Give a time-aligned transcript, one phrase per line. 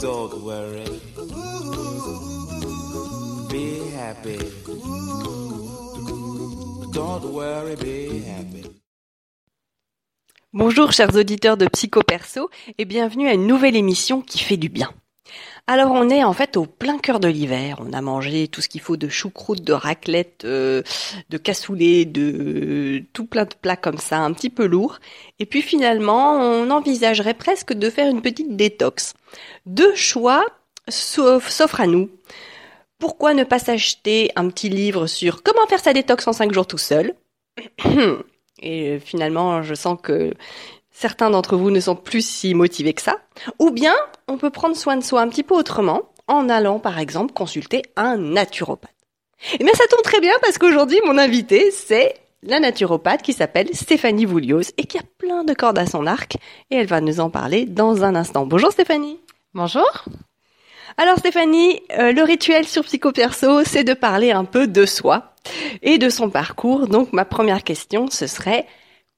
[0.00, 0.84] Don't worry.
[3.50, 4.38] Be happy.
[6.92, 8.62] Don't worry, be happy.
[10.52, 12.48] Bonjour chers auditeurs de Psycho Perso
[12.78, 14.92] et bienvenue à une nouvelle émission qui fait du bien.
[15.72, 18.68] Alors on est en fait au plein cœur de l'hiver, on a mangé tout ce
[18.68, 20.82] qu'il faut de choucroute, de raclette, euh,
[21.28, 24.98] de cassoulet, de tout plein de plats comme ça, un petit peu lourds.
[25.38, 29.14] Et puis finalement on envisagerait presque de faire une petite détox.
[29.64, 30.44] Deux choix
[30.88, 32.10] s'offrent à nous.
[32.98, 36.66] Pourquoi ne pas s'acheter un petit livre sur comment faire sa détox en cinq jours
[36.66, 37.14] tout seul?
[38.60, 40.34] Et euh, finalement, je sens que
[40.90, 43.20] certains d'entre vous ne sont plus si motivés que ça.
[43.58, 43.94] Ou bien,
[44.30, 47.82] on peut prendre soin de soi un petit peu autrement, en allant par exemple consulter
[47.96, 48.94] un naturopathe.
[49.58, 53.74] Et bien ça tombe très bien parce qu'aujourd'hui, mon invité, c'est la naturopathe qui s'appelle
[53.74, 56.36] Stéphanie Voulios et qui a plein de cordes à son arc.
[56.70, 58.46] Et elle va nous en parler dans un instant.
[58.46, 59.18] Bonjour Stéphanie
[59.52, 60.04] Bonjour.
[60.96, 65.34] alors Stéphanie, euh, le rituel sur Psychoperso, c'est de parler un peu de soi
[65.82, 66.86] et de son parcours.
[66.86, 68.66] Donc ma première question, ce serait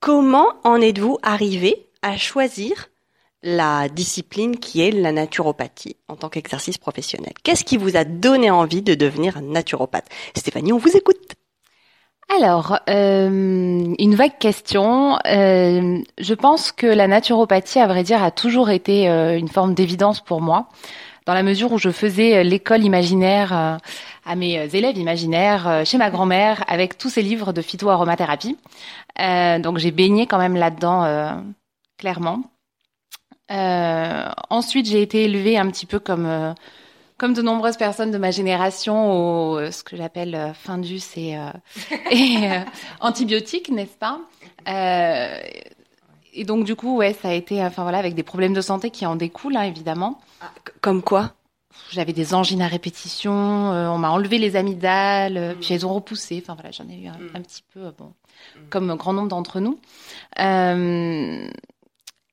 [0.00, 2.88] comment en êtes-vous arrivé à choisir
[3.42, 8.50] la discipline qui est la naturopathie en tant qu'exercice professionnel Qu'est-ce qui vous a donné
[8.50, 10.06] envie de devenir naturopathe?
[10.36, 11.34] Stéphanie, on vous écoute.
[12.34, 15.18] Alors, euh, une vague question.
[15.26, 19.74] Euh, je pense que la naturopathie, à vrai dire, a toujours été euh, une forme
[19.74, 20.68] d'évidence pour moi,
[21.26, 23.78] dans la mesure où je faisais l'école imaginaire
[24.24, 28.56] à mes élèves imaginaires chez ma grand-mère avec tous ces livres de phytoaromathérapie.
[29.18, 31.44] Donc j'ai baigné quand même là-dedans,
[31.96, 32.51] clairement.
[33.50, 36.52] Euh, ensuite, j'ai été élevée un petit peu comme euh,
[37.18, 41.36] comme de nombreuses personnes de ma génération au euh, ce que j'appelle euh, Findus et,
[41.36, 41.50] euh,
[42.10, 42.60] et euh,
[43.00, 44.20] antibiotiques, n'est-ce pas?
[46.34, 48.90] Et donc du coup, ouais, ça a été, enfin voilà, avec des problèmes de santé
[48.90, 50.18] qui en découlent, hein, évidemment.
[50.80, 51.34] Comme quoi?
[51.90, 56.42] J'avais des angines à répétition, on m'a enlevé les amygdales, puis elles ont repoussé.
[56.42, 58.12] Enfin voilà, j'en ai eu un, un petit peu, bon,
[58.70, 59.78] comme un grand nombre d'entre nous.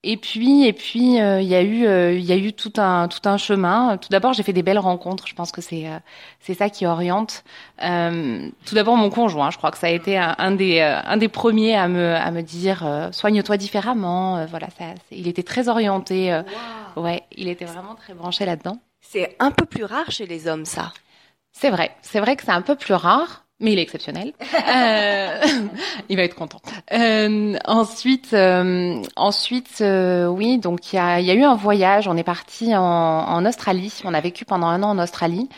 [0.02, 2.72] Et puis, et puis, euh, il y a eu, euh, il y a eu tout
[2.78, 3.98] un, tout un chemin.
[3.98, 5.28] Tout d'abord, j'ai fait des belles rencontres.
[5.28, 6.00] Je pense que c'est, euh,
[6.40, 7.44] c'est ça qui oriente.
[7.84, 9.52] Euh, tout d'abord, mon conjoint.
[9.52, 12.16] Je crois que ça a été un, un des, euh, un des premiers à me,
[12.16, 14.46] à me dire, euh, soigne-toi différemment.
[14.46, 16.32] Voilà, ça, il était très orienté.
[16.32, 16.44] euh,
[16.96, 18.80] ouais, il était vraiment très branché là-dedans.
[19.02, 20.94] C'est un peu plus rare chez les hommes, ça.
[21.52, 24.34] C'est vrai, c'est vrai que c'est un peu plus rare, mais il est exceptionnel.
[24.54, 25.42] Euh,
[26.10, 26.62] il va être content.
[26.94, 32.08] Euh, ensuite, euh, ensuite, euh, oui, donc il y a, y a eu un voyage.
[32.08, 33.94] On est parti en, en Australie.
[34.06, 35.50] On a vécu pendant un an en Australie,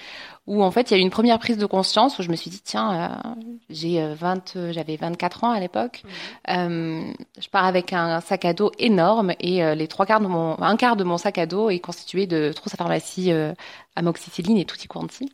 [0.47, 2.35] où en fait il y a eu une première prise de conscience où je me
[2.35, 6.03] suis dit tiens, euh, j'ai euh, 20, euh, j'avais 24 ans à l'époque.
[6.50, 7.03] Euh,
[7.39, 10.75] je pars avec un sac à dos énorme et les trois quarts de mon, un
[10.75, 13.53] quart de mon sac à dos est constitué de trousses à pharmacie, euh,
[13.95, 15.31] amoxicilline et tutti quanti.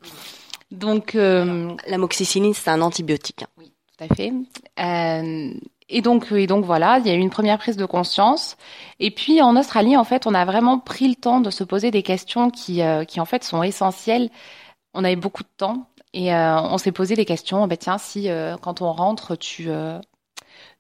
[0.72, 3.44] Donc, euh, L'amoxicilline, c'est un antibiotique.
[3.44, 3.48] hein.
[3.58, 4.34] oui, tout à fait.
[4.80, 5.54] Euh,
[5.90, 8.58] et donc, et donc voilà, il y a eu une première prise de conscience.
[9.00, 11.92] Et puis en Australie, en fait, on a vraiment pris le temps de se poser
[11.92, 14.30] des questions qui, euh, qui en fait sont essentielles.
[14.94, 17.66] On avait beaucoup de temps et euh, on s'est posé des questions.
[17.68, 18.28] Ben tiens, si
[18.62, 19.70] quand on rentre, tu,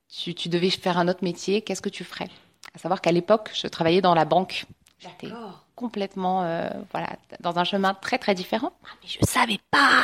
[0.09, 2.29] tu, tu devais faire un autre métier, qu'est-ce que tu ferais?
[2.75, 4.65] À savoir qu'à l'époque, je travaillais dans la banque.
[4.99, 5.33] J'étais
[5.75, 7.09] complètement, euh, voilà,
[7.39, 8.71] dans un chemin très très différent.
[9.03, 10.03] Mais je savais pas.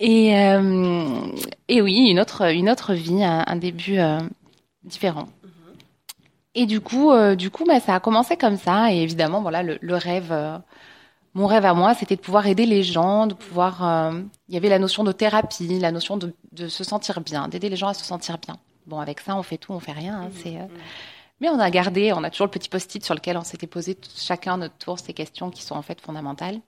[0.00, 1.20] Et, euh,
[1.68, 4.20] et oui, une autre, une autre vie, un, un début euh,
[4.84, 5.28] différent.
[6.54, 8.92] Et du coup, euh, du coup, bah, ça a commencé comme ça.
[8.92, 10.32] Et évidemment, voilà, le, le rêve,
[11.34, 14.12] mon rêve à moi, c'était de pouvoir aider les gens, de pouvoir.
[14.48, 17.68] il y avait la notion de thérapie, la notion de, de se sentir bien, d'aider
[17.68, 18.56] les gens à se sentir bien.
[18.86, 20.22] Bon, avec ça, on fait tout, on fait rien.
[20.22, 20.56] hein, c'est.
[21.40, 23.96] Mais on a gardé, on a toujours le petit post-it sur lequel on s'était posé
[24.16, 26.60] chacun notre tour ces questions qui sont en fait fondamentales.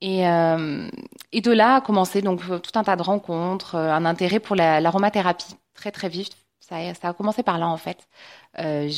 [0.00, 0.88] Et, euh,
[1.32, 4.38] et de là a commencé donc euh, tout un tas de rencontres, euh, un intérêt
[4.40, 6.28] pour la- l'aromathérapie très très vif.
[6.60, 8.06] Ça, a- ça a commencé par là en fait.
[8.58, 8.88] Euh,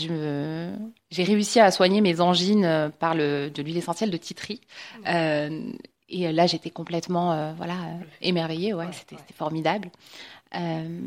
[1.10, 4.60] J'ai réussi à soigner mes angines par le, de l'huile essentielle de titri.
[5.06, 5.72] Euh,
[6.08, 7.74] et là, j'étais complètement voilà
[8.20, 8.72] émerveillée.
[8.74, 9.90] Ouais, c'était c'était formidable.
[10.54, 11.00] Euh,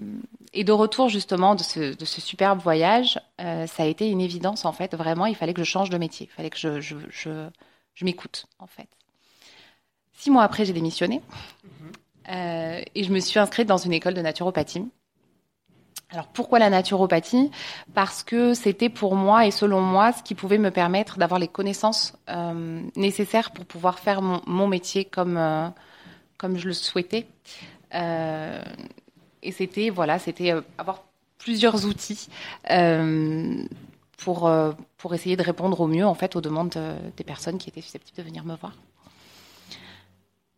[0.53, 4.21] et de retour justement de ce, de ce superbe voyage, euh, ça a été une
[4.21, 4.95] évidence en fait.
[4.95, 6.27] Vraiment, il fallait que je change de métier.
[6.31, 7.49] Il fallait que je, je, je,
[7.95, 8.89] je m'écoute en fait.
[10.13, 11.21] Six mois après, j'ai démissionné
[12.29, 14.85] Euh, et je me suis inscrite dans une école de naturopathie.
[16.11, 17.49] Alors pourquoi la naturopathie?
[17.95, 21.47] Parce que c'était pour moi et selon moi ce qui pouvait me permettre d'avoir les
[21.47, 25.69] connaissances euh, nécessaires pour pouvoir faire mon, mon métier comme euh,
[26.37, 27.25] comme je le souhaitais.
[27.95, 28.61] Euh,
[29.43, 31.03] et c'était voilà, c'était euh, avoir
[31.37, 32.27] plusieurs outils
[32.69, 33.63] euh,
[34.17, 36.77] pour, euh, pour essayer de répondre au mieux en fait aux demandes
[37.15, 38.73] des personnes qui étaient susceptibles de venir me voir.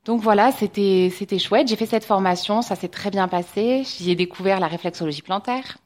[0.05, 1.67] Donc voilà, c'était c'était chouette.
[1.67, 3.83] J'ai fait cette formation, ça s'est très bien passé.
[3.83, 5.77] J'y ai découvert la réflexologie plantaire.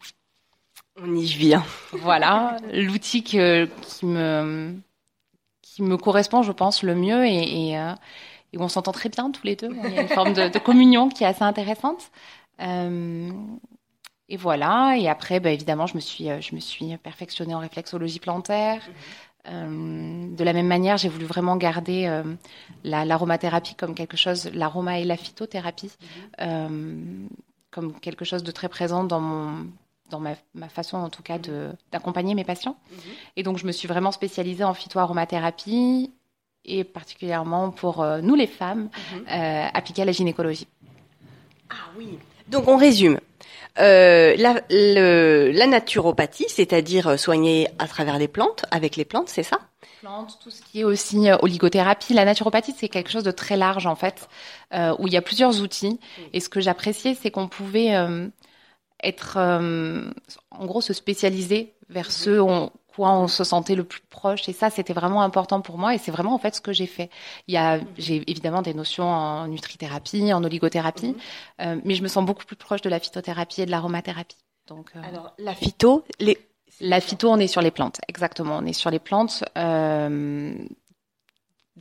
[0.97, 1.65] On y vient.
[1.92, 4.74] Voilà, l'outil qui me
[5.62, 7.77] qui me correspond, je pense, le mieux et, et,
[8.57, 9.69] on s'entend très bien tous les deux.
[9.83, 12.09] Il y a une forme de, de communion qui est assez intéressante.
[12.62, 13.30] Euh,
[14.30, 14.96] et voilà.
[14.98, 18.81] Et après, bah, évidemment, je me suis euh, je me suis perfectionnée en réflexologie plantaire.
[19.48, 22.24] Euh, de la même manière, j'ai voulu vraiment garder euh,
[22.84, 25.92] la- l'aromathérapie comme quelque chose, l'aroma et la phytothérapie,
[26.42, 27.28] euh,
[27.69, 29.68] comme quelque chose de très présent dans mon
[30.10, 32.78] dans ma, ma façon en tout cas de d'accompagner mes patients.
[33.36, 36.12] Et donc je me suis vraiment spécialisée en phytoaromathérapie
[36.63, 38.90] et particulièrement pour nous les femmes
[39.31, 40.68] euh, appliquée à la gynécologie.
[41.69, 42.18] Ah oui.
[42.47, 43.19] Donc on résume.
[43.77, 49.27] Euh, la, le- la naturopathie, c'est-à-dire euh, soigner à travers les plantes, avec les plantes,
[49.27, 49.59] c'est ça?
[50.00, 52.13] Plantes, tout ce qui est aussi euh, oligothérapie.
[52.13, 54.30] La naturopathie, c'est quelque chose de très large en fait,
[54.74, 56.00] euh, où il y a plusieurs outils.
[56.31, 58.27] Et ce que j'appréciais, c'est qu'on pouvait euh,
[59.03, 60.09] être, euh,
[60.51, 64.47] en gros, se spécialiser vers ceux en quoi on se sentait le plus proche.
[64.47, 65.94] Et ça, c'était vraiment important pour moi.
[65.94, 67.09] Et c'est vraiment en fait ce que j'ai fait.
[67.47, 71.15] Il y a, j'ai évidemment des notions en nutrithérapie, en oligothérapie,
[71.62, 74.38] euh, mais je me sens beaucoup plus proche de la phytothérapie et de l'aromathérapie.
[74.68, 76.38] Donc, euh, Alors la phyto, les
[76.81, 78.57] la phyto, on est sur les plantes, exactement.
[78.57, 80.53] On est sur les plantes euh,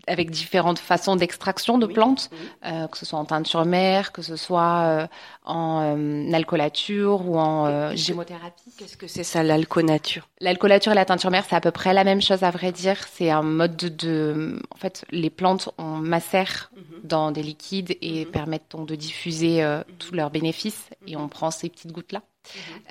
[0.06, 2.38] avec différentes façons d'extraction de Oui, plantes, oui.
[2.66, 5.06] euh, que ce soit en teinture mère, que ce soit euh,
[5.44, 8.70] en euh, alcoolature ou en euh, Qu'est-ce que- gémothérapie.
[8.76, 12.04] Qu'est-ce que c'est ça, l'alconature L'alcoolature et la teinture mère, c'est à peu près la
[12.04, 12.96] même chose à vrai dire.
[13.12, 16.70] C'est un mode de, de- en fait, les plantes on macère
[17.04, 18.30] dans des liquides et Mhm.
[18.32, 22.22] permettent donc de diffuser euh, tous leurs bénéfices et on prend ces petites gouttes là.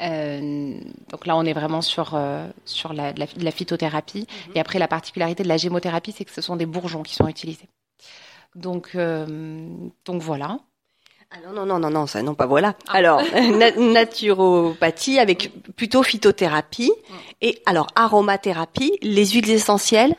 [0.02, 0.80] Euh,
[1.10, 3.14] donc là, on est vraiment sur euh, sur la,
[3.52, 4.28] phytothérapie.
[4.56, 7.28] Et après, la particularité de la gémothérapie, c'est que ce sont des bourgeons qui sont
[7.28, 7.70] utilisés.
[8.56, 9.68] Donc euh,
[10.06, 10.60] donc voilà.
[11.32, 12.76] Ah non, non, non, non, non, ça, non, pas voilà.
[12.90, 16.92] Alors, na- naturopathie avec plutôt phytothérapie.
[17.42, 20.16] Et alors, aromathérapie, les huiles essentielles?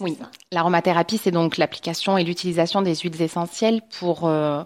[0.00, 0.16] Oui,
[0.52, 4.62] l'aromathérapie, c'est donc l'application et l'utilisation des huiles essentielles pour euh,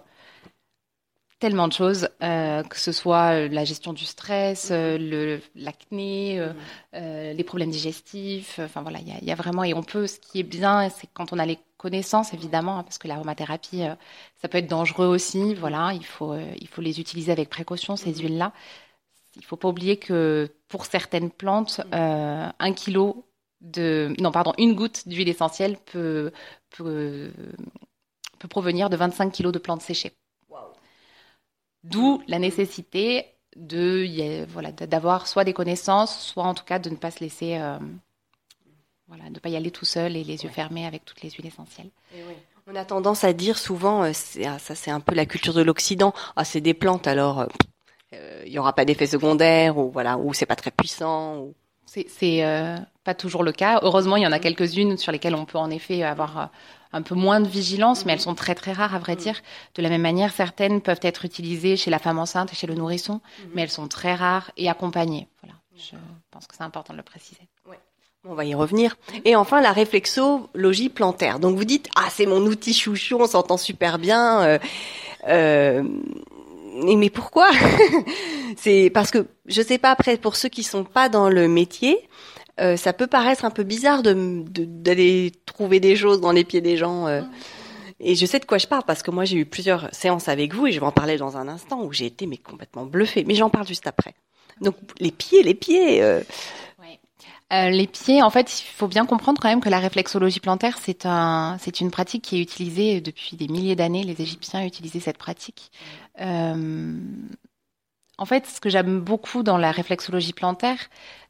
[1.43, 6.39] tellement de choses, euh, que ce soit euh, la gestion du stress, euh, le l'acné,
[6.39, 6.53] euh,
[6.95, 8.59] euh, les problèmes digestifs.
[8.59, 10.07] Enfin voilà, il y a, il y a vraiment et on peut.
[10.07, 13.81] Ce qui est bien, c'est quand on a les connaissances évidemment, hein, parce que l'aromathérapie,
[14.41, 15.53] ça peut être dangereux aussi.
[15.55, 18.53] Voilà, il faut il faut les utiliser avec précaution ces huiles-là.
[19.35, 23.25] Il faut pas oublier que pour certaines plantes, un kilo
[23.61, 26.31] de non pardon une goutte d'huile essentielle peut
[26.69, 27.31] peut
[28.39, 30.13] peut provenir de 25 kilos de plantes séchées.
[31.83, 33.25] D'où la nécessité
[33.55, 37.57] de voilà d'avoir soit des connaissances, soit en tout cas de ne pas se laisser
[37.57, 37.77] euh,
[39.07, 41.47] voilà de pas y aller tout seul et les yeux fermés avec toutes les huiles
[41.47, 41.89] essentielles.
[42.65, 44.11] On a tendance à dire souvent, euh,
[44.45, 47.47] ah, ça c'est un peu la culture de l'Occident, ah c'est des plantes alors euh,
[48.13, 51.37] euh, il y aura pas d'effet secondaire ou voilà ou c'est pas très puissant.
[51.37, 51.53] Ou...
[51.85, 53.79] C'est euh, pas toujours le cas.
[53.83, 56.45] Heureusement, il y en a quelques-unes sur lesquelles on peut en effet avoir euh,
[56.93, 59.35] un peu moins de vigilance, mais elles sont très très rares à vrai dire.
[59.75, 62.75] De la même manière, certaines peuvent être utilisées chez la femme enceinte et chez le
[62.75, 63.19] nourrisson,
[63.53, 65.27] mais elles sont très rares et accompagnées.
[65.41, 65.97] Voilà, je
[66.31, 67.41] pense que c'est important de le préciser.
[68.25, 68.95] On va y revenir.
[69.25, 71.39] Et enfin la réflexologie plantaire.
[71.39, 74.41] Donc vous dites ah c'est mon outil chouchou, on s'entend super bien.
[74.43, 74.59] euh,
[75.27, 75.83] euh,
[76.85, 77.49] mais mais pourquoi?
[78.57, 82.07] C'est parce que je sais pas après pour ceux qui sont pas dans le métier,
[82.59, 86.43] euh, ça peut paraître un peu bizarre de de- d'aller trouver des choses dans les
[86.43, 87.07] pieds des gens.
[87.07, 87.21] euh.
[87.99, 90.53] Et je sais de quoi je parle parce que moi j'ai eu plusieurs séances avec
[90.53, 93.23] vous et je vais en parler dans un instant où j'ai été mais complètement bluffée.
[93.25, 94.13] Mais j'en parle juste après.
[94.61, 96.01] Donc les pieds, les pieds.
[96.03, 96.21] euh,
[97.51, 100.79] Euh, les pieds, en fait, il faut bien comprendre quand même que la réflexologie plantaire,
[100.81, 104.03] c'est un, c'est une pratique qui est utilisée depuis des milliers d'années.
[104.03, 105.71] Les Égyptiens utilisaient cette pratique.
[106.19, 106.97] Euh,
[108.17, 110.79] en fait, ce que j'aime beaucoup dans la réflexologie plantaire,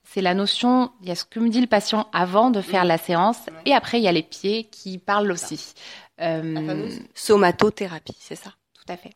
[0.03, 2.85] c'est la notion, il y a ce que me dit le patient avant de faire
[2.85, 5.73] la séance, et après, il y a les pieds qui parlent aussi.
[6.21, 8.51] Euh, somatothérapie, c'est ça?
[8.83, 9.11] tout à fait.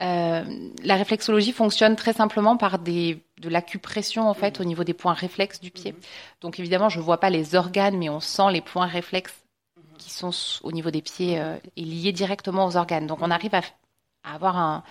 [0.00, 4.94] Euh, la réflexologie fonctionne très simplement par des, de l'acupression en fait au niveau des
[4.94, 5.94] points réflexes du pied.
[6.40, 9.34] Donc évidemment, je vois pas les organes, mais on sent les points réflexes
[9.96, 10.30] qui sont
[10.62, 13.06] au niveau des pieds euh, et liés directement aux organes.
[13.06, 13.62] Donc on arrive à,
[14.22, 14.84] avoir un,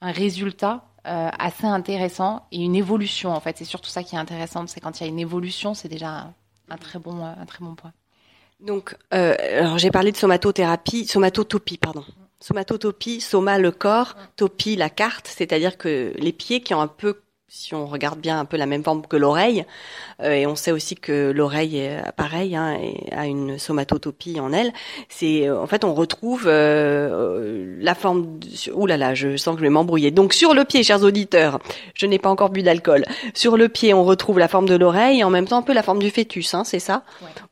[0.00, 3.58] un résultat euh, assez intéressant et une évolution en fait.
[3.58, 6.08] C'est surtout ça qui est intéressant, c'est quand il y a une évolution, c'est déjà
[6.08, 6.34] un,
[6.68, 7.92] un très bon, euh, un très bon point.
[8.60, 12.04] Donc, euh, alors j'ai parlé de somatothérapie, somatotopie, pardon.
[12.40, 17.20] Somatotopie, soma le corps, topie la carte, c'est-à-dire que les pieds qui ont un peu
[17.48, 19.64] si on regarde bien un peu la même forme que l'oreille,
[20.20, 24.52] euh, et on sait aussi que l'oreille est pareil, hein, et a une somatotopie en
[24.52, 24.72] elle.
[25.08, 28.38] C'est euh, en fait on retrouve euh, la forme.
[28.40, 30.10] De, ouh là là, je sens que je vais m'embrouiller.
[30.10, 31.60] Donc sur le pied, chers auditeurs,
[31.94, 33.04] je n'ai pas encore bu d'alcool.
[33.32, 35.72] Sur le pied, on retrouve la forme de l'oreille et en même temps un peu
[35.72, 37.04] la forme du fœtus, hein, c'est ça?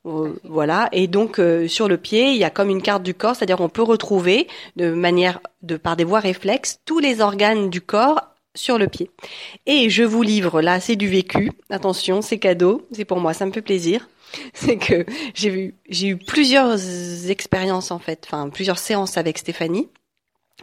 [0.04, 0.88] Ouais, Voilà.
[0.90, 3.68] Et donc sur le pied, il y a comme une carte du corps, c'est-à-dire on
[3.68, 8.78] peut retrouver de manière de par des voies réflexes tous les organes du corps sur
[8.78, 9.10] le pied.
[9.66, 11.50] Et je vous livre, là, c'est du vécu.
[11.70, 14.08] Attention, c'est cadeau, c'est pour moi, ça me fait plaisir.
[14.52, 16.76] C'est que j'ai eu, j'ai eu plusieurs
[17.30, 19.88] expériences, en fait, enfin, plusieurs séances avec Stéphanie.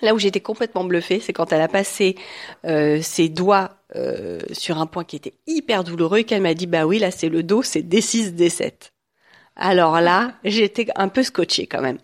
[0.02, 2.16] Là où j'étais complètement bluffée, c'est quand elle a passé
[2.66, 6.66] euh, ses doigts euh, sur un point qui était hyper douloureux et qu'elle m'a dit,
[6.66, 8.92] bah oui, là, c'est le dos, c'est D6, D7.
[9.58, 11.98] Alors là, j'étais un peu scotchée quand même.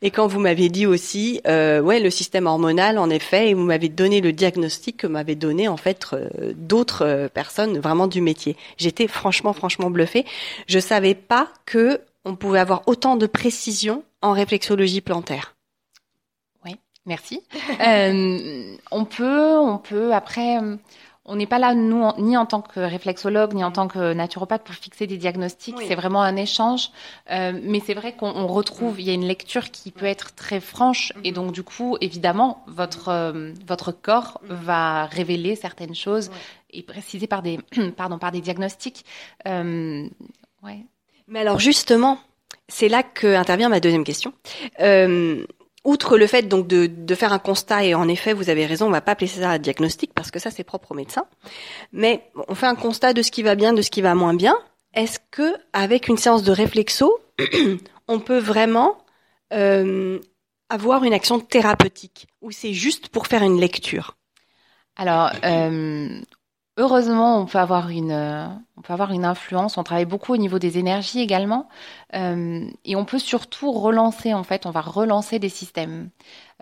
[0.00, 3.62] Et quand vous m'avez dit aussi, euh, ouais, le système hormonal, en effet, et vous
[3.62, 8.22] m'avez donné le diagnostic que m'avaient donné en fait euh, d'autres euh, personnes vraiment du
[8.22, 8.56] métier.
[8.78, 10.24] J'étais franchement, franchement bluffée.
[10.66, 15.54] Je savais pas que on pouvait avoir autant de précision en réflexologie plantaire.
[16.64, 17.42] Oui, merci.
[17.86, 20.58] euh, on peut, on peut après.
[21.26, 24.12] On n'est pas là, nous, en, ni en tant que réflexologue, ni en tant que
[24.12, 25.76] naturopathe pour fixer des diagnostics.
[25.78, 25.84] Oui.
[25.88, 26.90] C'est vraiment un échange.
[27.30, 30.34] Euh, mais c'est vrai qu'on on retrouve, il y a une lecture qui peut être
[30.34, 31.12] très franche.
[31.24, 36.30] Et donc, du coup, évidemment, votre, euh, votre corps va révéler certaines choses
[36.70, 37.58] et préciser par des,
[37.96, 39.04] pardon, par des diagnostics.
[39.48, 40.08] Euh,
[40.62, 40.84] ouais.
[41.26, 42.18] Mais alors justement,
[42.68, 44.32] c'est là que intervient ma deuxième question.
[44.80, 45.44] Euh,
[45.84, 48.86] outre le fait donc de, de faire un constat et en effet vous avez raison
[48.86, 51.26] on va pas appeler ça un diagnostic parce que ça c'est propre au médecin.
[51.92, 54.34] Mais on fait un constat de ce qui va bien de ce qui va moins
[54.34, 54.56] bien.
[54.94, 57.18] Est-ce que avec une séance de réflexo
[58.08, 58.98] on peut vraiment
[59.52, 60.18] euh,
[60.68, 62.26] avoir une action thérapeutique?
[62.40, 64.16] Ou c'est juste pour faire une lecture?
[64.96, 66.20] Alors, euh,
[66.76, 69.78] heureusement, on peut avoir une, euh, on peut avoir une influence.
[69.78, 71.68] On travaille beaucoup au niveau des énergies également,
[72.14, 74.34] euh, et on peut surtout relancer.
[74.34, 76.10] En fait, on va relancer des systèmes,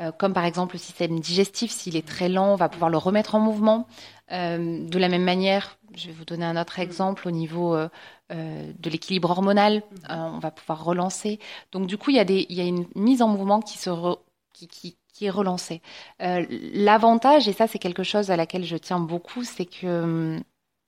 [0.01, 1.71] euh, comme par exemple le système digestif.
[1.73, 3.87] S'il est très lent, on va pouvoir le remettre en mouvement.
[4.33, 7.89] Euh, de la même manière, je vais vous donner un autre exemple au niveau euh,
[8.31, 9.83] de l'équilibre hormonal.
[10.11, 11.39] Euh, on va pouvoir relancer.
[11.73, 13.79] Donc, du coup, il y a des, il y a une mise en mouvement qui
[13.79, 14.19] se re-
[14.55, 15.83] qui, qui, qui est relancée.
[16.21, 20.43] Euh, L'avantage, et ça c'est quelque chose à laquelle je tiens beaucoup, c'est que hum,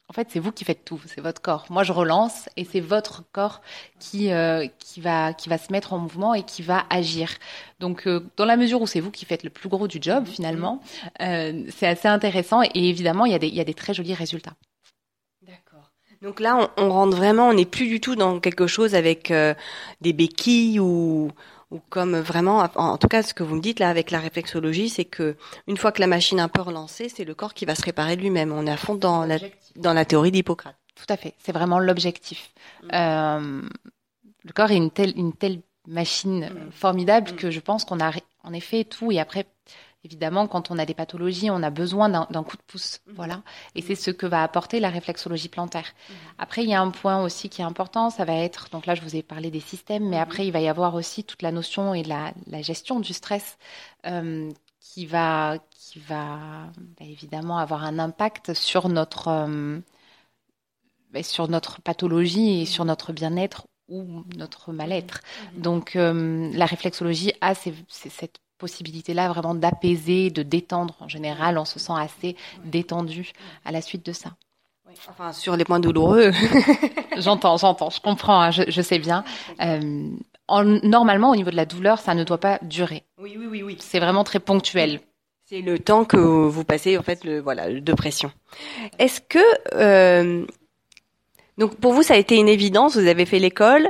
[0.08, 1.66] en fait c'est vous qui faites tout, c'est votre corps.
[1.70, 3.60] Moi je relance et c'est votre corps
[4.00, 7.28] qui euh, qui va qui va se mettre en mouvement et qui va agir.
[7.78, 10.26] Donc euh, dans la mesure où c'est vous qui faites le plus gros du job
[10.26, 10.80] finalement,
[11.20, 13.94] euh, c'est assez intéressant et évidemment il y a des il y a des très
[13.94, 14.54] jolis résultats.
[15.42, 15.92] D'accord.
[16.22, 19.30] Donc là, on, on rentre vraiment, on n'est plus du tout dans quelque chose avec
[19.30, 19.54] euh,
[20.00, 21.30] des béquilles ou,
[21.70, 24.88] ou comme vraiment, en, tout cas, ce que vous me dites là avec la réflexologie,
[24.88, 27.64] c'est que une fois que la machine est un peu relancée, c'est le corps qui
[27.64, 28.52] va se réparer lui-même.
[28.52, 29.38] On est à fond dans la,
[29.76, 30.76] dans la théorie d'Hippocrate.
[30.94, 32.52] Tout à fait, c'est vraiment l'objectif.
[32.92, 33.62] Euh,
[34.44, 36.70] le corps est une telle, une telle machine Mm.
[36.72, 37.36] formidable Mm.
[37.36, 39.10] que je pense qu'on a en effet tout.
[39.12, 39.46] Et après,
[40.04, 43.00] évidemment, quand on a des pathologies, on a besoin d'un coup de pouce.
[43.06, 43.12] Mm.
[43.14, 43.42] Voilà.
[43.74, 45.86] Et c'est ce que va apporter la réflexologie plantaire.
[46.08, 46.12] Mm.
[46.38, 48.94] Après, il y a un point aussi qui est important, ça va être, donc là,
[48.94, 50.22] je vous ai parlé des systèmes, mais Mhm.
[50.22, 53.56] après, il va y avoir aussi toute la notion et la, la gestion du stress
[54.06, 56.38] euh, qui va, qui va
[56.76, 59.80] bah, évidemment avoir un impact sur notre, euh,
[61.12, 65.20] bah, sur notre pathologie et sur notre bien-être ou notre mal-être.
[65.56, 70.94] Donc, euh, la réflexologie a ces- ces- cette possibilité-là vraiment d'apaiser, de détendre.
[71.00, 73.32] En général, on se sent assez détendu
[73.64, 74.30] à la suite de ça.
[75.10, 76.30] Enfin, sur les points douloureux.
[77.18, 79.24] J'entends, j'entends, je comprends, hein, je, je sais bien.
[79.60, 80.08] Euh,
[80.48, 83.02] en- normalement, au niveau de la douleur, ça ne doit pas durer.
[83.18, 83.76] oui, oui, oui, oui.
[83.80, 85.00] C'est vraiment très ponctuel.
[85.46, 88.30] C'est le temps que vous passez en fait le voilà de pression.
[88.98, 89.38] Est-ce que
[89.74, 90.46] euh,
[91.58, 93.88] donc pour vous ça a été une évidence Vous avez fait l'école,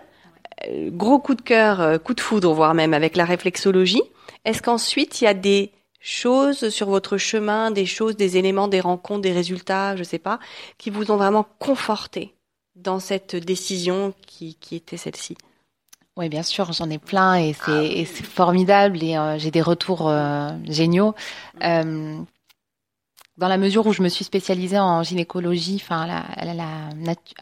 [0.66, 4.02] euh, gros coup de cœur, coup de foudre, voire même avec la réflexologie.
[4.44, 8.80] Est-ce qu'ensuite il y a des choses sur votre chemin, des choses, des éléments, des
[8.80, 10.38] rencontres, des résultats, je sais pas,
[10.76, 12.34] qui vous ont vraiment conforté
[12.76, 15.36] dans cette décision qui, qui était celle-ci?
[16.16, 20.08] Oui, bien sûr, j'en ai plein et c'est c'est formidable et euh, j'ai des retours
[20.08, 21.14] euh, géniaux.
[21.64, 22.18] Euh,
[23.36, 26.68] dans la mesure où je me suis spécialisée en gynécologie, enfin à la, à la,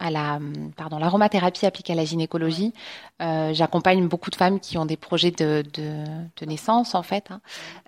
[0.01, 0.39] à la
[0.75, 2.73] pardon l'aromathérapie appliquée à la gynécologie,
[3.21, 6.05] euh, j'accompagne beaucoup de femmes qui ont des projets de, de,
[6.39, 7.41] de naissance en fait hein,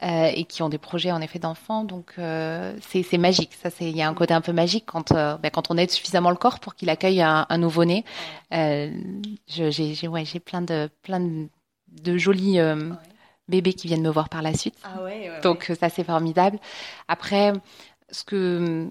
[0.03, 1.85] euh, et qui ont des projets en effet d'enfants.
[1.85, 3.53] Donc euh, c'est c'est magique.
[3.63, 5.91] Ça c'est il y a un côté un peu magique quand ben, quand on aide
[5.91, 8.05] suffisamment le corps pour qu'il accueille un, un nouveau-né.
[8.53, 11.49] Je- j'ai j'ai ouais j'ai plein de plein de,
[12.03, 12.59] de jolis
[13.47, 14.75] bébés qui viennent me voir par la suite.
[14.85, 15.31] Ah ouais.
[15.43, 16.59] Donc euh, ça c'est formidable.
[17.09, 17.53] Après,
[18.11, 18.91] ce que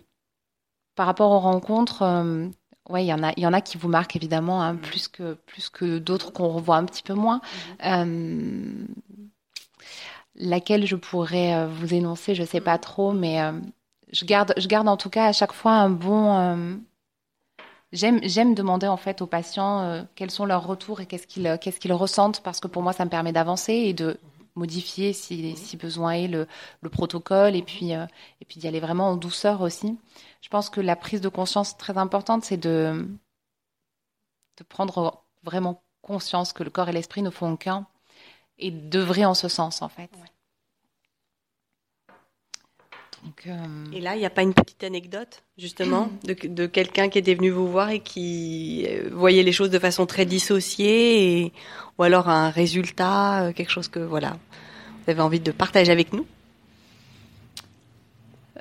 [0.95, 2.47] par rapport aux rencontres, euh,
[2.89, 5.07] ouais, il y en a, il y en a qui vous marquent évidemment hein, plus
[5.07, 7.41] que plus que d'autres qu'on revoit un petit peu moins.
[7.85, 8.85] Euh,
[10.35, 13.53] laquelle je pourrais euh, vous énoncer, je sais pas trop, mais euh,
[14.11, 16.79] je garde, je garde en tout cas à chaque fois un bon.
[17.91, 21.79] J'aime, j'aime demander en fait aux patients quels sont leurs retours et qu'est-ce qu'ils, qu'est-ce
[21.79, 24.19] qu'ils ressentent parce que pour moi ça me permet d'avancer et de
[24.55, 26.47] modifier si, si besoin est le,
[26.81, 28.05] le protocole et puis euh,
[28.41, 29.97] et puis d'y aller vraiment en douceur aussi.
[30.41, 33.07] Je pense que la prise de conscience très importante c'est de
[34.57, 37.87] de prendre vraiment conscience que le corps et l'esprit ne font qu'un
[38.59, 40.32] et d'œuvrer en ce sens en fait.
[43.23, 47.09] Donc, euh, Et là, il n'y a pas une petite anecdote, justement, de, de quelqu'un
[47.09, 51.41] qui était venu vous voir et qui euh, voyait les choses de façon très dissociée,
[51.41, 51.53] et,
[51.97, 54.37] ou alors un résultat, euh, quelque chose que, voilà,
[55.05, 56.25] vous avez envie de partager avec nous?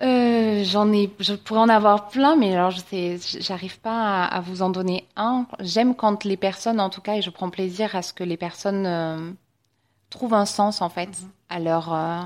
[0.01, 4.25] Euh, j'en ai, je pourrais en avoir plein, mais alors je sais, j'arrive pas à,
[4.25, 5.47] à vous en donner un.
[5.61, 8.37] J'aime quand les personnes, en tout cas, et je prends plaisir à ce que les
[8.37, 9.31] personnes euh,
[10.11, 11.11] trouvent un sens en fait
[11.51, 12.23] à leur, euh,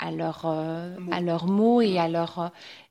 [0.00, 2.48] à leur, euh, à leurs mots et à leur, euh,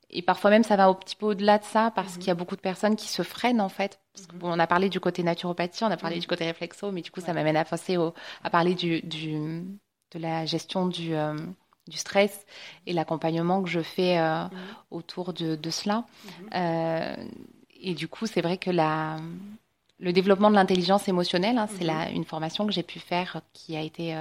[0.09, 2.35] et parfois même ça va un petit peu au-delà de ça parce qu'il y a
[2.35, 3.99] beaucoup de personnes qui se freinent en fait.
[4.13, 6.91] Parce que, bon, on a parlé du côté naturopathie, on a parlé du côté réflexo,
[6.91, 9.63] mais du coup ça m'amène à penser au, à parler du, du,
[10.11, 11.35] de la gestion du euh,
[11.87, 12.45] du stress
[12.87, 14.45] et l'accompagnement que je fais euh,
[14.89, 16.05] autour de, de cela.
[16.55, 17.15] Euh,
[17.79, 19.17] et du coup, c'est vrai que la,
[19.99, 23.81] le développement de l'intelligence émotionnelle, hein, c'est une formation que j'ai pu faire qui a
[23.81, 24.15] été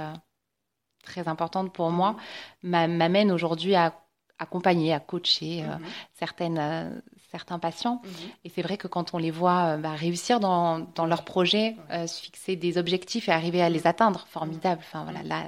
[1.05, 2.15] très importante pour moi,
[2.63, 3.93] m'a- m'amène aujourd'hui à
[4.37, 5.77] accompagner, à coacher euh,
[6.13, 6.89] certaines, euh,
[7.31, 8.01] certains patients.
[8.43, 11.77] Et c'est vrai que quand on les voit euh, bah, réussir dans, dans leurs projets,
[11.91, 14.81] euh, se fixer des objectifs et arriver à les atteindre, formidable.
[14.83, 15.43] Enfin voilà, là,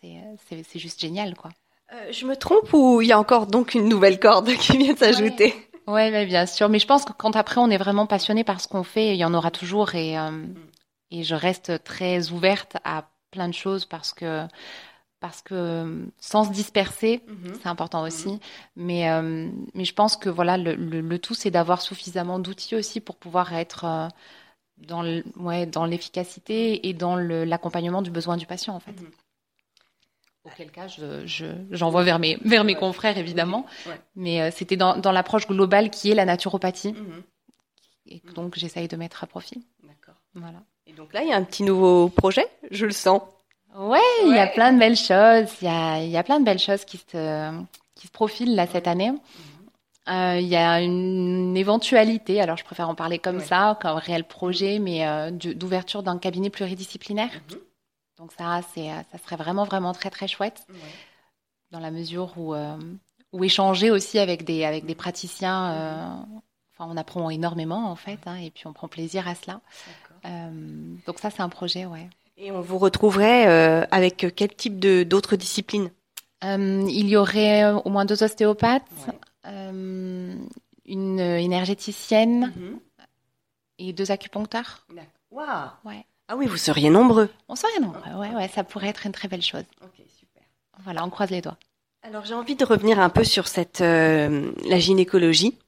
[0.00, 1.50] c'est juste génial, quoi.
[2.12, 4.98] Je me trompe ou il y a encore donc une nouvelle corde qui vient de
[4.98, 5.52] s'ajouter?
[5.88, 6.68] Ouais, mais bien sûr.
[6.68, 9.16] Mais je pense que quand après on est vraiment passionné par ce qu'on fait, il
[9.16, 10.14] y en aura toujours et
[11.10, 14.46] et je reste très ouverte à plein de choses parce que
[15.20, 17.22] parce que euh, sans se disperser,
[17.60, 18.40] c'est important aussi.
[18.76, 22.74] Mais euh, mais je pense que voilà le le, le tout c'est d'avoir suffisamment d'outils
[22.74, 24.08] aussi pour pouvoir être euh,
[24.78, 28.94] dans le, ouais dans l'efficacité et dans le- l'accompagnement du besoin du patient en fait.
[30.44, 33.66] Auquel cas, je, je, j'envoie vers mes, vers mes confrères, évidemment.
[33.86, 34.00] Ouais.
[34.16, 36.94] Mais euh, c'était dans, dans l'approche globale qui est la naturopathie.
[38.06, 39.62] Et donc, j'essaye de mettre à profit.
[39.82, 40.14] D'accord.
[40.34, 40.62] Voilà.
[40.86, 43.20] Et donc là, il y a un petit nouveau projet, je le sens.
[43.76, 45.48] Ouais, il y a plein de belles choses.
[45.62, 47.52] Il y a, y a plein de belles choses qui se,
[47.94, 49.12] qui se profilent là cette année.
[50.08, 53.44] Euh, il y a une éventualité, alors je préfère en parler comme Ouais.
[53.44, 57.30] ça, qu'un réel projet, mais euh, d'ouverture d'un cabinet pluridisciplinaire.
[58.18, 58.60] Donc ça, euh,
[59.12, 60.66] ça serait vraiment, vraiment très, très chouette.
[61.70, 62.76] dans la mesure où, euh,
[63.32, 66.06] où échanger aussi avec des, avec des praticiens, euh,
[66.74, 69.60] enfin, on apprend énormément en fait, hein, et puis on prend plaisir à cela.
[71.06, 72.08] Donc ça, c'est un projet, ouais.
[72.42, 75.90] Et on vous retrouverait euh, avec quel type de d'autres disciplines?
[76.42, 78.82] Euh, il y aurait euh, au moins deux ostéopathes,
[79.46, 80.34] euh,
[80.86, 82.52] une énergéticienne
[83.78, 84.86] et deux acupuncteurs.
[85.30, 86.06] Waouh Ouais.
[86.28, 87.28] Ah oui, vous seriez nombreux.
[87.48, 89.64] On serait nombreux, ouais, ouais, ça pourrait être une très belle chose.
[89.82, 90.42] Ok, super.
[90.82, 91.58] Voilà, on croise les doigts.
[92.02, 95.58] Alors j'ai envie de revenir un peu sur cette la gynécologie.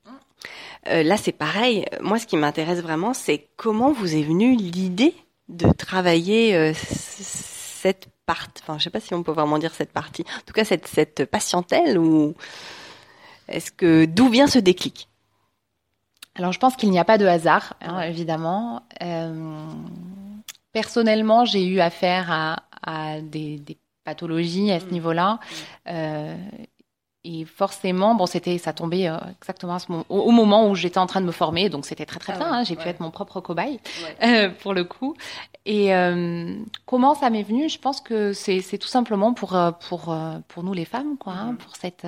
[0.88, 1.84] Euh, là, c'est pareil.
[2.00, 5.14] Moi, ce qui m'intéresse vraiment, c'est comment vous est venue l'idée
[5.52, 8.62] de travailler euh, cette partie.
[8.62, 10.22] Enfin, je sais pas si on peut vraiment dire cette partie.
[10.22, 12.34] En tout cas, cette cette patientèle ou
[13.48, 15.08] est-ce que d'où vient ce déclic?
[16.34, 18.82] Alors, je pense qu'il n'y a pas de hasard, hein, évidemment.
[19.02, 19.66] Euh,
[20.72, 25.40] personnellement, j'ai eu affaire à, à des, des pathologies à ce niveau-là.
[25.88, 26.36] Euh,
[27.24, 30.74] et forcément, bon, c'était, ça tombait euh, exactement à ce moment, au, au moment où
[30.74, 32.50] j'étais en train de me former, donc c'était très très Ah bien.
[32.50, 33.80] ouais, hein, j'ai pu être mon propre cobaye
[34.24, 35.14] euh, pour le coup.
[35.64, 36.56] Et euh,
[36.86, 37.68] comment ça m'est venu?
[37.68, 40.14] Je pense que c'est c'est tout simplement pour euh, pour
[40.48, 42.06] pour nous les femmes, quoi, hein, pour cette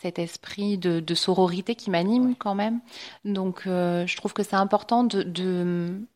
[0.00, 2.80] cet esprit de, de sororité qui m'anime quand même.
[3.24, 6.06] Donc, je trouve que c'est important de, de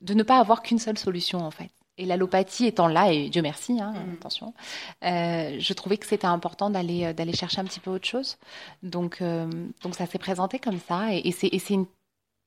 [0.00, 1.70] de ne pas avoir qu'une seule solution en fait.
[1.98, 4.54] Et l'allopathie étant là, et Dieu merci, hein, attention,
[5.04, 8.38] euh, je trouvais que c'était important d'aller euh, d'aller chercher un petit peu autre chose.
[8.84, 9.50] Donc euh,
[9.82, 11.50] donc ça s'est présenté comme ça, et, et c'est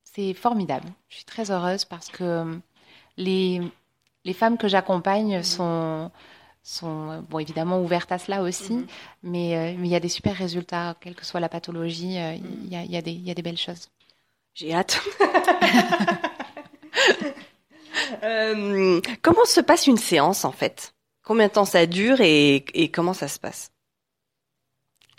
[0.04, 0.88] c'est formidable.
[1.10, 2.60] Je suis très heureuse parce que
[3.18, 3.62] les
[4.26, 6.12] les femmes que j'accompagne sont
[6.64, 8.86] sont euh, bon évidemment ouvertes à cela aussi,
[9.24, 12.70] mais euh, mais il y a des super résultats, quelle que soit la pathologie, il
[12.70, 13.90] y a il y a des il y a des belles choses.
[14.54, 15.02] J'ai hâte.
[18.24, 20.94] Euh, comment se passe une séance en fait?
[21.24, 23.72] Combien de temps ça dure et, et comment ça se passe?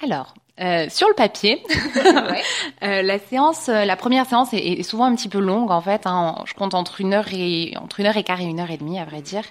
[0.02, 1.62] Alors, Euh, sur le papier,
[2.82, 5.80] euh, la séance, euh, la première séance est, est souvent un petit peu longue en
[5.80, 6.02] fait.
[6.06, 8.70] Hein, je compte entre une heure et entre une heure et quart et une heure
[8.70, 9.44] et demie à vrai dire.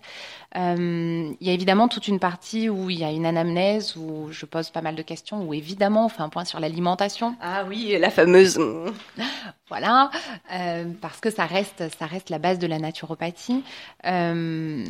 [0.57, 4.27] Euh, il y a évidemment toute une partie où il y a une anamnèse où
[4.31, 7.35] je pose pas mal de questions où évidemment on fait un point sur l'alimentation.
[7.41, 8.59] Ah oui, la fameuse.
[9.69, 10.11] Voilà,
[10.53, 13.63] euh, parce que ça reste ça reste la base de la naturopathie.
[14.05, 14.83] Euh,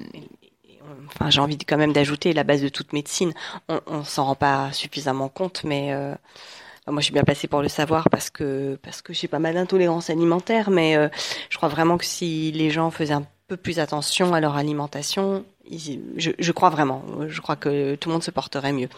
[1.30, 3.34] J'ai envie quand même d'ajouter la base de toute médecine.
[3.70, 6.13] On, s'en rend pas suffisamment compte, mais euh,
[6.88, 9.54] moi, je suis bien placée pour le savoir parce que parce que j'ai pas mal
[9.54, 10.70] d'intolérance alimentaire.
[10.70, 11.10] Mais euh,
[11.50, 15.46] je crois vraiment que si les gens faisaient un peu plus attention à leur alimentation,
[15.70, 17.04] je crois vraiment.
[17.28, 18.89] Je crois que tout le monde se porterait mieux.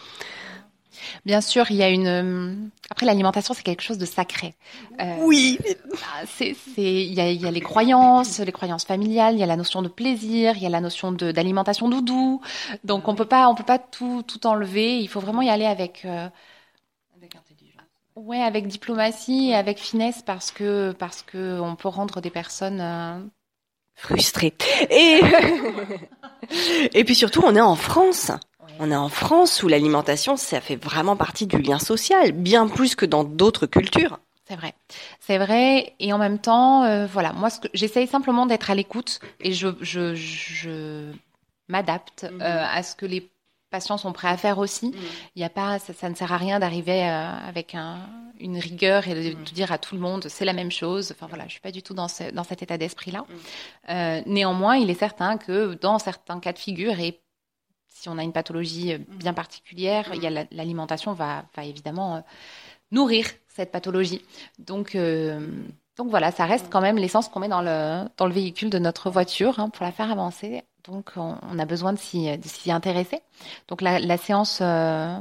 [1.24, 2.06] Bien sûr, il y a une.
[2.06, 2.54] euh,
[2.90, 4.54] Après, l'alimentation, c'est quelque chose de sacré.
[5.00, 5.58] Euh, Oui.
[5.92, 9.46] bah, c'est, il y a, y a les croyances, les croyances familiales, il y a
[9.46, 12.40] la notion de plaisir, il y a la notion d'alimentation doudou.
[12.84, 14.98] Donc, on peut pas, on peut pas tout, tout enlever.
[15.00, 16.04] Il faut vraiment y aller avec.
[16.04, 16.28] euh,
[18.16, 22.80] Ouais, avec diplomatie et avec finesse parce que parce que on peut rendre des personnes
[22.80, 23.20] euh,
[23.96, 24.54] Frustré.
[24.90, 25.20] Et
[26.94, 28.30] et puis surtout, on est en France.
[28.80, 32.94] On est en France où l'alimentation, ça fait vraiment partie du lien social, bien plus
[32.96, 34.18] que dans d'autres cultures.
[34.46, 34.74] C'est vrai,
[35.20, 39.52] c'est vrai, et en même temps, euh, voilà, moi, j'essaye simplement d'être à l'écoute et
[39.52, 41.10] je, je, je
[41.68, 42.42] m'adapte Mhm.
[42.42, 43.30] euh, à ce que les
[43.70, 44.94] patients sont prêts à faire aussi.
[45.34, 48.00] Il y a pas, ça, ça ne sert à rien d'arriver euh, avec un,
[48.38, 51.10] une rigueur et de, de dire à tout le monde c'est la même chose.
[51.12, 53.24] Enfin voilà, je suis pas du tout dans, ce, dans cet état d'esprit-là.
[53.88, 57.18] Euh, néanmoins, il est certain que dans certains cas de figure et
[57.94, 62.16] si on a une pathologie bien particulière, il y a la- l'alimentation va, va évidemment
[62.16, 62.20] euh,
[62.90, 64.20] nourrir cette pathologie.
[64.58, 65.48] Donc, euh,
[65.96, 68.78] donc voilà, ça reste quand même l'essence qu'on met dans le, dans le véhicule de
[68.80, 70.62] notre voiture hein, pour la faire avancer.
[70.84, 72.28] Donc on, on a besoin de s'y,
[72.70, 73.20] intéresser.
[73.68, 75.16] Donc la, la séance, euh,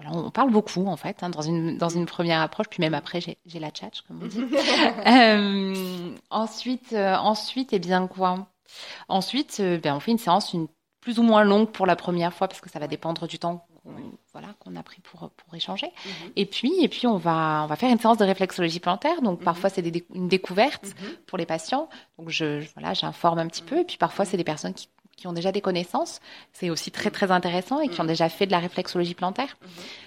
[0.00, 2.94] voilà, on parle beaucoup en fait hein, dans, une, dans une première approche, puis même
[2.94, 4.44] après j'ai, la tchatch comme on dit.
[5.06, 8.46] Euh, ensuite, euh, ensuite, eh bien quoi?
[9.08, 10.68] Ensuite, euh, ben, on fait une séance une,
[11.02, 13.66] plus ou moins longue pour la première fois parce que ça va dépendre du temps
[13.82, 13.90] qu'on,
[14.32, 15.88] voilà, qu'on a pris pour, pour échanger.
[16.36, 19.20] Et puis, et puis on va, on va faire une séance de réflexologie plantaire.
[19.20, 19.84] Donc parfois c'est
[20.14, 20.86] une découverte
[21.26, 21.88] pour les patients.
[22.18, 23.80] Donc je, je- voilà, j'informe un petit peu.
[23.80, 26.20] Et puis parfois c'est des personnes qui, qui ont déjà des connaissances.
[26.52, 29.58] C'est aussi très très intéressant et qui ont déjà fait de la réflexologie plantaire.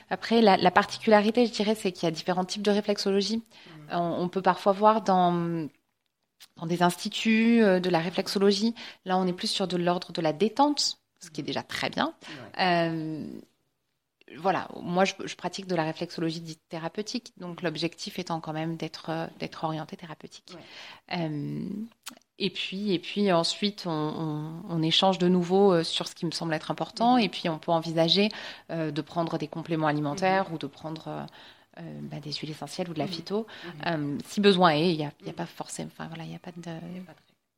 [0.10, 3.44] Après, la, la particularité, je dirais, c'est qu'il y a différents types de réflexologie.
[3.92, 5.68] On, on peut parfois voir dans
[6.58, 8.74] dans des instituts euh, de la réflexologie.
[9.06, 11.89] Là, on est plus sur de l'ordre de la détente, ce qui est déjà très
[11.89, 12.13] bien.
[12.60, 13.26] Euh,
[14.38, 18.76] voilà, moi, je, je pratique de la réflexologie dite thérapeutique, donc l'objectif étant quand même
[18.76, 20.58] d'être euh, d'être orienté thérapeutique.
[21.13, 21.69] Euh,
[22.38, 26.32] et puis, et puis ensuite, on, on, on échange de nouveau sur ce qui me
[26.32, 28.30] semble être important, et puis on peut envisager
[28.71, 31.28] euh, de prendre des compléments alimentaires ou de prendre
[31.80, 33.46] euh, bah, des huiles essentielles ou de la phyto,
[33.86, 34.92] euh, si besoin est.
[34.92, 36.72] Il n'y a, il y a pas forcément, enfin voilà, il n'y a pas de,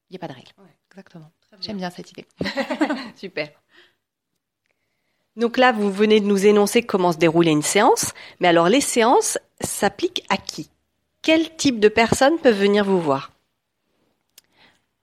[0.10, 0.52] il y a pas de règle.
[0.92, 1.30] Exactement.
[1.62, 2.26] J'aime bien cette idée.
[3.16, 3.50] Super.
[5.36, 8.82] Donc là, vous venez de nous énoncer comment se déroulait une séance, mais alors les
[8.82, 10.70] séances s'appliquent à qui?
[11.22, 13.32] Quel type de personnes peuvent venir vous voir?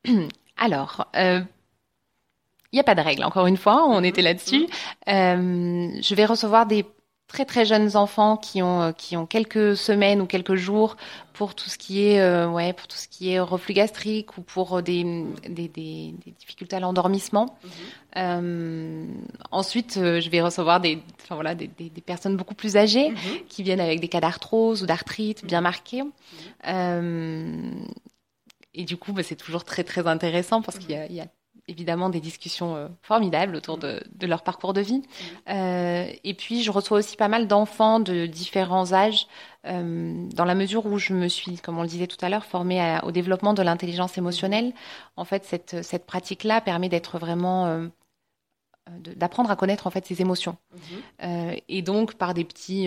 [0.56, 1.40] Alors, euh,
[2.72, 4.66] il n'y a pas de règle, encore une fois, on était là-dessus.
[5.08, 6.84] Euh, je vais recevoir des
[7.26, 10.96] très très jeunes enfants qui ont euh, qui ont quelques semaines ou quelques jours
[11.32, 14.42] pour tout ce qui est euh, ouais pour tout ce qui est reflux gastrique ou
[14.42, 15.02] pour euh, des
[15.48, 17.58] des, des, des difficultés à l'endormissement.
[18.16, 19.06] Euh,
[19.50, 23.12] ensuite, euh, je vais recevoir des enfin voilà des, des, des personnes beaucoup plus âgées
[23.48, 26.02] qui viennent avec des cas d'arthrose ou d'arthrite bien marqués.
[26.68, 27.70] Euh,
[28.74, 31.20] et du coup, bah, c'est toujours très très intéressant parce qu'il y a, il y
[31.20, 31.26] a
[31.68, 35.02] évidemment des discussions euh, formidables autour de, leur parcours de vie.
[35.48, 39.26] Euh, et puis, je reçois aussi pas mal d'enfants de différents âges,
[39.66, 42.44] euh, dans la mesure où je me suis, comme on le disait tout à l'heure,
[42.44, 44.72] formée au développement de l'intelligence émotionnelle.
[45.16, 47.88] En fait, cette, cette pratique-là permet d'être vraiment
[49.16, 50.58] d'apprendre à connaître en fait ses émotions
[51.22, 52.86] et donc par des petits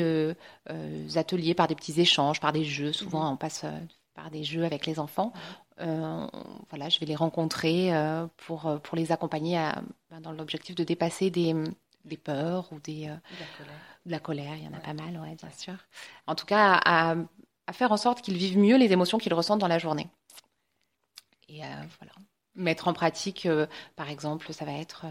[1.15, 3.65] ateliers par des petits échanges par des jeux souvent on passe
[4.13, 5.33] par des jeux avec les enfants
[5.79, 6.27] euh,
[6.69, 10.75] voilà je vais les rencontrer euh, pour euh, pour les accompagner à- ben, dans l'objectif
[10.75, 11.53] de dépasser des
[12.05, 13.15] des peurs ou des euh,
[14.05, 14.55] de la colère.
[14.55, 15.75] il y en a pas mal ouais bien sûr.
[16.25, 17.15] En tout cas à,
[17.67, 20.07] à faire en sorte qu'ils vivent mieux les émotions qu'ils ressentent dans la journée.
[21.49, 22.13] Et voilà.
[22.55, 23.47] Mettre en pratique
[23.95, 25.05] par exemple ça va être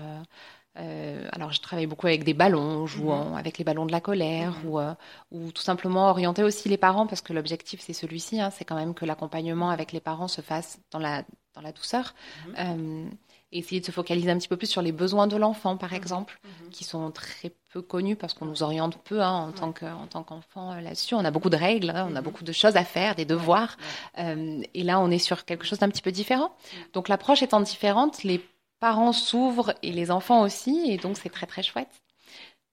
[0.79, 4.55] euh, alors, je travaille beaucoup avec des ballons, jouant avec les ballons de la colère,
[4.65, 4.95] ou, euh,
[5.31, 8.77] ou tout simplement orienter aussi les parents, parce que l'objectif, c'est celui-ci, hein, c'est quand
[8.77, 12.15] même que l'accompagnement avec les parents se fasse dans la dans la douceur.
[12.59, 13.07] Euh,
[13.51, 15.95] et essayer de se focaliser un petit peu plus sur les besoins de l'enfant, par
[15.95, 16.39] exemple,
[16.71, 20.07] qui sont très peu connus parce qu'on nous oriente peu hein, en, tant que, en
[20.07, 21.15] tant qu'enfant là-dessus.
[21.15, 23.79] On a beaucoup de règles, hein, on a beaucoup de choses à faire, des devoirs.
[24.19, 26.55] Et là, on est sur quelque chose d'un petit peu différent.
[26.93, 28.45] Donc l'approche étant différente, les
[28.81, 31.91] parents s'ouvrent et les enfants aussi, et donc c'est très très chouette.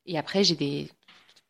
[0.05, 0.89] Et après, j'ai des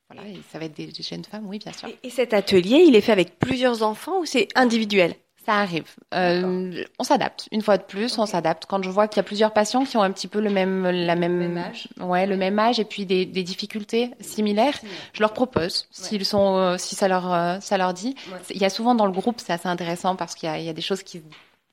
[0.10, 1.90] voilà, et ça va être des, des jeunes femmes, oui, bien sûr.
[1.90, 5.16] Et, et cet atelier, il est fait avec plusieurs enfants ou c'est individuel?
[5.46, 5.90] Ça arrive.
[6.14, 7.50] Euh, on s'adapte.
[7.52, 8.66] Une fois de plus, on s'adapte.
[8.66, 10.84] Quand je vois qu'il y a plusieurs patients qui ont un petit peu le même,
[10.90, 11.90] la même, même âge.
[12.00, 14.80] ouais, le même âge et puis des, des difficultés similaires,
[15.12, 18.16] je leur propose s'ils sont, euh, si ça leur, euh, ça leur dit.
[18.32, 18.40] Ouais.
[18.52, 20.74] Il y a souvent dans le groupe, c'est assez intéressant parce qu'il y y a
[20.74, 21.22] des choses qui,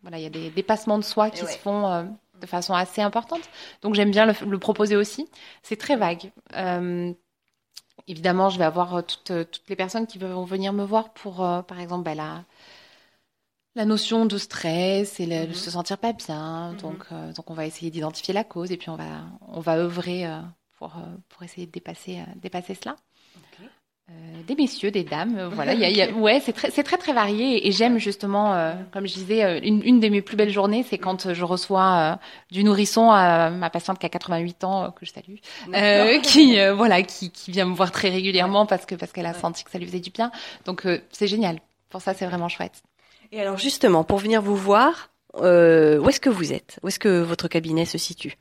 [0.02, 1.52] voilà, il y a des dépassements de soi qui Ouais.
[1.52, 2.02] se font euh,
[2.40, 3.48] de façon assez importante.
[3.82, 5.28] Donc j'aime bien le, le proposer aussi.
[5.62, 6.32] C'est très vague.
[6.56, 7.12] Euh,
[8.08, 11.12] Évidemment, je vais avoir euh, toutes, euh, toutes les personnes qui vont venir me voir
[11.12, 12.44] pour, euh, par exemple, bah, la,
[13.74, 15.54] la notion de stress et le, Mhm.
[15.54, 16.72] se sentir pas bien.
[16.72, 16.78] Mhm.
[16.78, 19.76] Donc, euh, donc, on va essayer d'identifier la cause et puis on va, on va
[19.76, 20.26] œuvrer
[20.78, 20.92] pour,
[21.28, 22.96] pour essayer de dépasser, dépasser cela.
[24.10, 25.74] Euh, des messieurs, des dames, euh, voilà.
[25.74, 27.98] Il y a, il y a- ouais, c'est très, c'est très très varié et j'aime
[27.98, 31.44] justement, euh, comme je disais, une, une de mes plus belles journées, c'est quand je
[31.44, 32.16] reçois euh,
[32.50, 35.36] du nourrisson à ma patiente qui a 88 ans, que je salue,
[36.22, 39.38] qui voilà, qui, qui vient me voir très régulièrement parce que parce qu'elle a Ouais.
[39.40, 40.32] senti que ça lui faisait du bien.
[40.64, 41.60] Donc c'est génial.
[41.88, 42.82] Pour ça, c'est vraiment chouette.
[43.32, 45.38] Et alors justement, pour venir vous voir, où
[46.08, 46.80] est-ce que vous êtes?
[46.82, 48.36] Où est-ce que votre cabinet se situe?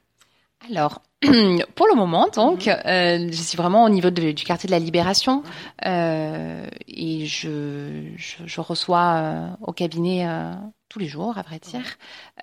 [0.67, 4.72] Alors, pour le moment, donc, euh, je suis vraiment au niveau de- du quartier de
[4.72, 5.43] la Libération
[5.86, 10.54] euh, et je, je, je reçois euh, au cabinet euh,
[10.89, 11.82] tous les jours, à vrai dire,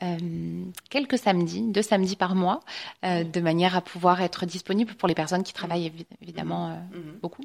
[0.03, 2.61] euh, quelques samedis, deux samedis par mois,
[3.05, 6.75] euh, de manière à pouvoir être disponible pour les personnes qui travaillent évi- évidemment euh,
[7.23, 7.43] beaucoup.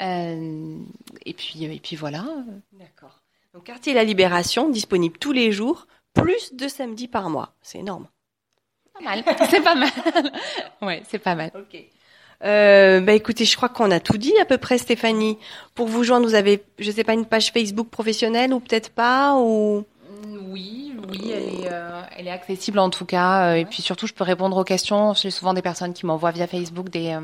[0.00, 0.78] Euh,
[1.26, 2.24] et puis, et puis voilà.
[2.72, 3.20] D'accord.
[3.54, 7.54] Donc quartier La Libération, disponible tous les jours, plus de samedis par mois.
[7.62, 8.06] C'est énorme.
[9.02, 9.24] Pas mal.
[9.50, 9.90] C'est pas mal.
[10.82, 11.50] ouais, c'est pas mal.
[11.54, 11.80] Ok.
[12.42, 15.36] Euh, bah écoutez, je crois qu'on a tout dit à peu près, Stéphanie.
[15.74, 19.34] Pour vous joindre, vous avez, je sais pas, une page Facebook professionnelle ou peut-être pas
[19.36, 19.84] ou?
[20.48, 23.50] Oui, oui, elle est, euh, elle est accessible en tout cas.
[23.50, 25.12] euh, et puis surtout, je peux répondre aux questions.
[25.14, 27.20] J'ai souvent des personnes qui m'envoient via Facebook des, euh,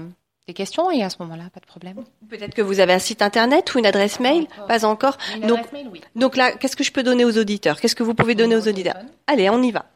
[0.48, 2.04] des questions et à ce moment-là, pas de problème.
[2.28, 4.46] peut-être que vous avez un site internet ou une adresse mail?
[4.52, 4.66] Encore.
[4.66, 5.18] Pas encore.
[5.34, 6.00] Une Donc, adresse mail, oui.
[6.14, 7.80] donc là, qu'est-ce que je peux donner aux auditeurs?
[7.80, 8.96] Qu'est-ce que vous pouvez donner aux auditeurs?
[9.26, 9.86] Allez, on y va.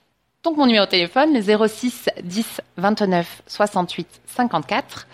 [0.42, 5.06] Donc mon numéro de téléphone, le 06 10 29 68 54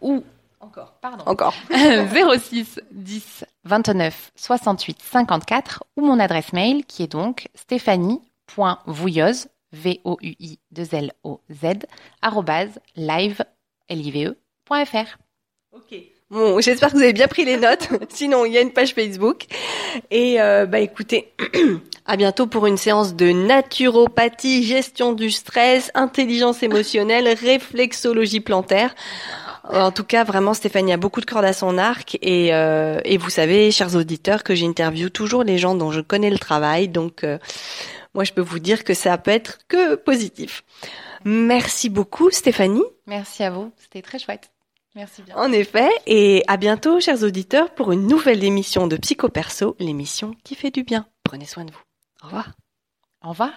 [0.00, 0.24] ou
[0.60, 1.54] encore, pardon, Encore.
[1.70, 10.18] 06 10 29 68 54 ou mon adresse mail qui est donc stéphanie.vouilleuse v o
[10.20, 11.86] u i 2 l o z
[12.20, 13.42] arrobase live
[13.88, 14.36] l i v e.
[15.72, 15.94] Ok.
[16.30, 17.88] Bon, j'espère que vous avez bien pris les notes.
[18.08, 19.44] Sinon, il y a une page Facebook.
[20.10, 21.32] Et euh, bah écoutez,
[22.06, 28.94] à bientôt pour une séance de naturopathie, gestion du stress, intelligence émotionnelle, réflexologie plantaire.
[29.64, 32.18] En tout cas, vraiment, Stéphanie a beaucoup de cordes à son arc.
[32.20, 36.30] Et, euh, et vous savez, chers auditeurs, que j'interviewe toujours les gens dont je connais
[36.30, 36.88] le travail.
[36.88, 37.38] Donc, euh,
[38.14, 40.64] moi, je peux vous dire que ça peut être que positif.
[41.24, 42.82] Merci beaucoup, Stéphanie.
[43.06, 44.50] Merci à vous, c'était très chouette.
[44.94, 45.36] Merci bien.
[45.36, 50.34] En effet, et à bientôt, chers auditeurs, pour une nouvelle émission de Psycho Perso, l'émission
[50.44, 51.06] qui fait du bien.
[51.24, 51.91] Prenez soin de vous.
[52.22, 52.52] Au revoir.
[53.24, 53.52] Au revoir.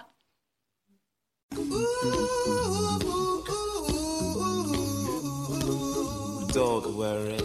[6.52, 7.38] Don't worry.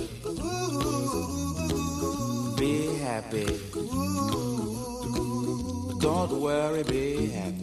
[2.57, 3.45] Be happy.
[5.99, 7.60] Don't worry, be happy.